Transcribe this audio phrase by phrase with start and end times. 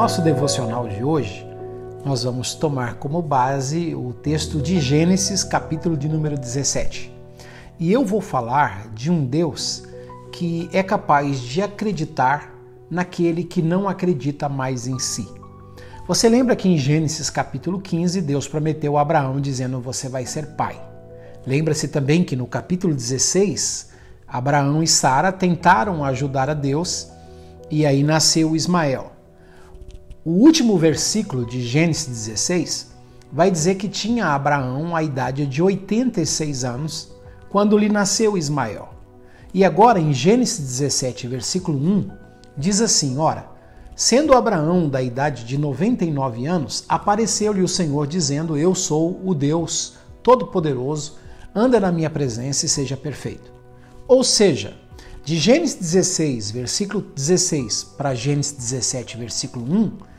[0.00, 1.46] nosso devocional de hoje,
[2.04, 7.14] nós vamos tomar como base o texto de Gênesis, capítulo de número 17.
[7.78, 9.84] E eu vou falar de um Deus
[10.32, 12.54] que é capaz de acreditar
[12.90, 15.28] naquele que não acredita mais em si.
[16.08, 20.56] Você lembra que em Gênesis capítulo 15 Deus prometeu a Abraão dizendo: Você vai ser
[20.56, 20.80] pai.
[21.46, 23.90] Lembra-se também que no capítulo 16
[24.26, 27.08] Abraão e Sara tentaram ajudar a Deus
[27.70, 29.19] e aí nasceu Ismael.
[30.22, 32.90] O último versículo de Gênesis 16
[33.32, 37.10] vai dizer que tinha Abraão a idade de 86 anos
[37.48, 38.90] quando lhe nasceu Ismael.
[39.54, 42.10] E agora em Gênesis 17, versículo 1,
[42.54, 43.48] diz assim: Ora,
[43.96, 49.94] sendo Abraão da idade de 99 anos, apareceu-lhe o Senhor dizendo: Eu sou o Deus
[50.22, 51.14] Todo-Poderoso,
[51.54, 53.50] anda na minha presença e seja perfeito.
[54.06, 54.76] Ou seja,
[55.24, 60.09] de Gênesis 16, versículo 16 para Gênesis 17, versículo 1,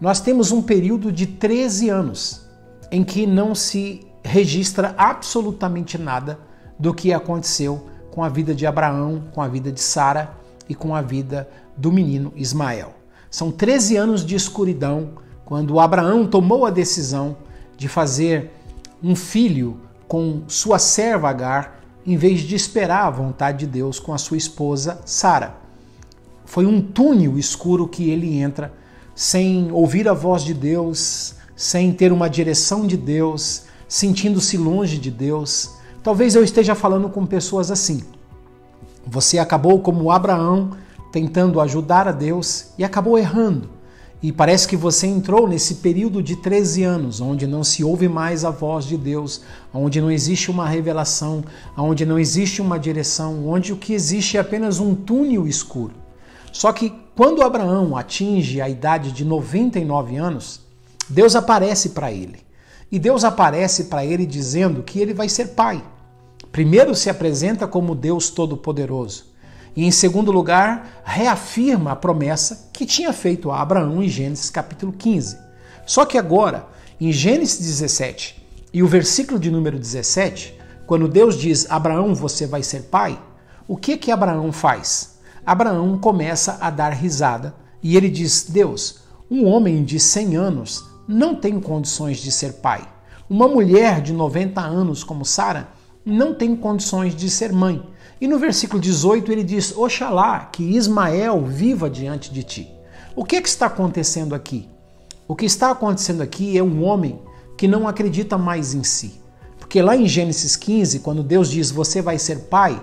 [0.00, 2.46] nós temos um período de 13 anos
[2.90, 6.38] em que não se registra absolutamente nada
[6.78, 10.32] do que aconteceu com a vida de Abraão, com a vida de Sara
[10.68, 12.94] e com a vida do menino Ismael.
[13.30, 15.10] São 13 anos de escuridão
[15.44, 17.36] quando Abraão tomou a decisão
[17.76, 18.50] de fazer
[19.02, 24.12] um filho com sua serva Agar, em vez de esperar a vontade de Deus com
[24.12, 25.54] a sua esposa Sara.
[26.44, 28.72] Foi um túnel escuro que ele entra
[29.20, 35.10] sem ouvir a voz de Deus, sem ter uma direção de Deus, sentindo-se longe de
[35.10, 35.72] Deus.
[36.02, 38.00] Talvez eu esteja falando com pessoas assim.
[39.06, 40.70] Você acabou como Abraão,
[41.12, 43.68] tentando ajudar a Deus e acabou errando.
[44.22, 48.42] E parece que você entrou nesse período de 13 anos, onde não se ouve mais
[48.42, 51.44] a voz de Deus, onde não existe uma revelação,
[51.76, 55.92] onde não existe uma direção, onde o que existe é apenas um túnel escuro.
[56.52, 60.62] Só que quando Abraão atinge a idade de 99 anos,
[61.06, 62.38] Deus aparece para ele.
[62.90, 65.84] E Deus aparece para ele dizendo que ele vai ser pai.
[66.50, 69.26] Primeiro se apresenta como Deus Todo-Poderoso.
[69.76, 74.90] E em segundo lugar, reafirma a promessa que tinha feito a Abraão em Gênesis capítulo
[74.90, 75.36] 15.
[75.84, 78.42] Só que agora, em Gênesis 17
[78.72, 83.20] e o versículo de número 17, quando Deus diz: Abraão, você vai ser pai,
[83.68, 85.19] o que que Abraão faz?
[85.50, 91.34] Abraão começa a dar risada e ele diz: Deus, um homem de 100 anos não
[91.34, 92.86] tem condições de ser pai.
[93.28, 95.70] Uma mulher de 90 anos como Sara
[96.06, 97.82] não tem condições de ser mãe.
[98.20, 102.70] E no versículo 18 ele diz: Oxalá que Ismael viva diante de ti.
[103.16, 104.68] O que, é que está acontecendo aqui?
[105.26, 107.20] O que está acontecendo aqui é um homem
[107.58, 109.20] que não acredita mais em si.
[109.58, 112.80] Porque lá em Gênesis 15, quando Deus diz você vai ser pai,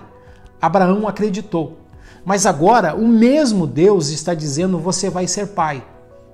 [0.60, 1.87] Abraão acreditou.
[2.28, 5.82] Mas agora o mesmo Deus está dizendo você vai ser pai.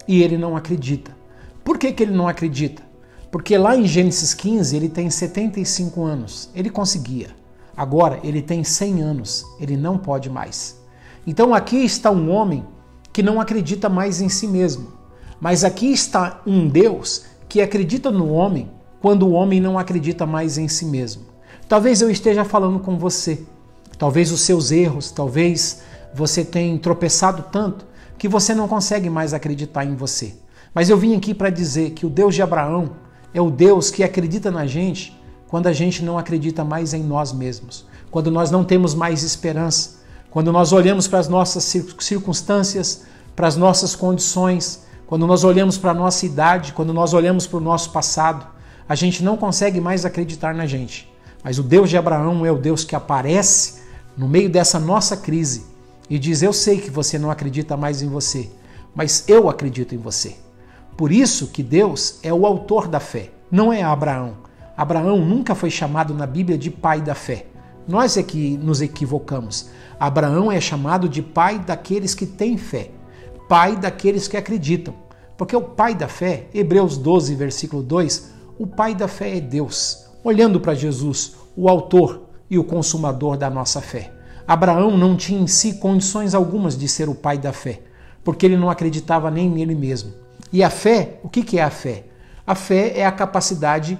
[0.09, 1.17] E ele não acredita.
[1.63, 2.83] Por que, que ele não acredita?
[3.31, 6.51] Porque lá em Gênesis 15 ele tem 75 anos.
[6.53, 7.29] Ele conseguia.
[7.77, 9.45] Agora ele tem 100 anos.
[9.61, 10.81] Ele não pode mais.
[11.25, 12.67] Então aqui está um homem
[13.13, 14.95] que não acredita mais em si mesmo.
[15.41, 18.69] Mas aqui está um Deus que acredita no homem
[19.01, 21.23] quando o homem não acredita mais em si mesmo.
[21.69, 23.47] Talvez eu esteja falando com você
[24.05, 25.81] Talvez os seus erros, talvez
[26.13, 27.87] você tenha tropeçado tanto
[28.19, 30.35] que você não consegue mais acreditar em você.
[30.75, 32.91] Mas eu vim aqui para dizer que o Deus de Abraão
[33.33, 37.33] é o Deus que acredita na gente quando a gente não acredita mais em nós
[37.33, 41.65] mesmos, quando nós não temos mais esperança, quando nós olhamos para as nossas
[41.99, 43.05] circunstâncias,
[43.35, 47.57] para as nossas condições, quando nós olhamos para a nossa idade, quando nós olhamos para
[47.57, 48.47] o nosso passado,
[48.87, 51.11] a gente não consegue mais acreditar na gente.
[51.43, 53.83] Mas o Deus de Abraão é o Deus que aparece
[54.17, 55.67] no meio dessa nossa crise
[56.09, 58.51] e diz: Eu sei que você não acredita mais em você,
[58.95, 60.37] mas eu acredito em você.
[60.97, 64.37] Por isso que Deus é o autor da fé, não é Abraão.
[64.77, 67.47] Abraão nunca foi chamado na Bíblia de pai da fé.
[67.87, 69.69] Nós é que nos equivocamos.
[69.99, 72.91] Abraão é chamado de pai daqueles que têm fé,
[73.49, 74.95] pai daqueles que acreditam.
[75.37, 80.07] Porque o pai da fé, Hebreus 12, versículo 2, o pai da fé é Deus.
[80.23, 84.13] Olhando para Jesus, o autor e o consumador da nossa fé.
[84.47, 87.81] Abraão não tinha em si condições algumas de ser o pai da fé,
[88.23, 90.13] porque ele não acreditava nem nele mesmo.
[90.53, 92.05] E a fé, o que é a fé?
[92.47, 93.99] A fé é a capacidade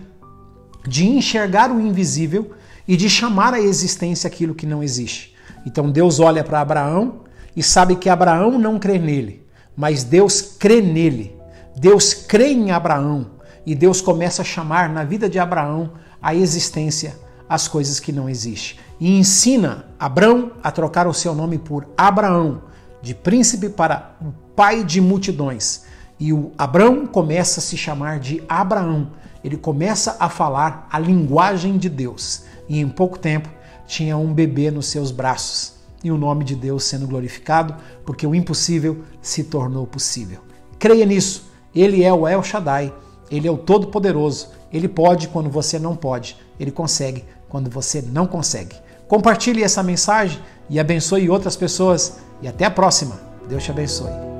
[0.87, 2.53] de enxergar o invisível
[2.87, 5.35] e de chamar à existência aquilo que não existe.
[5.65, 7.21] Então Deus olha para Abraão
[7.57, 11.35] e sabe que Abraão não crê nele, mas Deus crê nele.
[11.75, 13.31] Deus crê em Abraão
[13.65, 18.29] e Deus começa a chamar na vida de Abraão a existência as coisas que não
[18.29, 18.79] existem.
[19.01, 22.63] E ensina Abraão a trocar o seu nome por Abraão,
[23.03, 25.85] de príncipe para o pai de multidões.
[26.19, 29.11] E o Abraão começa a se chamar de Abraão.
[29.43, 32.45] Ele começa a falar a linguagem de Deus.
[32.69, 33.49] E em pouco tempo
[33.87, 35.75] tinha um bebê nos seus braços.
[36.03, 37.75] E o nome de Deus sendo glorificado,
[38.05, 40.41] porque o impossível se tornou possível.
[40.79, 41.51] Creia nisso.
[41.75, 42.93] Ele é o El Shaddai.
[43.31, 44.49] Ele é o Todo-Poderoso.
[44.73, 46.37] Ele pode quando você não pode.
[46.59, 48.77] Ele consegue quando você não consegue.
[49.07, 52.19] Compartilhe essa mensagem e abençoe outras pessoas.
[52.43, 53.21] E até a próxima.
[53.49, 54.34] Deus te abençoe.